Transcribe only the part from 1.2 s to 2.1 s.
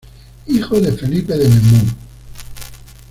de Nemours.